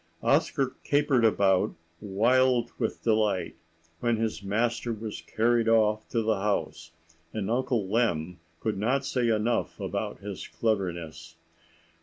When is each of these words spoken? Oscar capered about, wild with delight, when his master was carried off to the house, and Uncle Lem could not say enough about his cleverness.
Oscar 0.23 0.75
capered 0.83 1.23
about, 1.23 1.75
wild 1.99 2.71
with 2.79 3.03
delight, 3.03 3.55
when 3.99 4.17
his 4.17 4.41
master 4.41 4.91
was 4.91 5.21
carried 5.21 5.69
off 5.69 6.09
to 6.09 6.23
the 6.23 6.39
house, 6.39 6.91
and 7.33 7.51
Uncle 7.51 7.87
Lem 7.87 8.39
could 8.61 8.79
not 8.79 9.05
say 9.05 9.29
enough 9.29 9.79
about 9.79 10.21
his 10.21 10.47
cleverness. 10.47 11.35